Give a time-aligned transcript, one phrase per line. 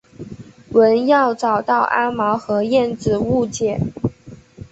[0.71, 3.79] 文耀找到阿毛和燕子误解。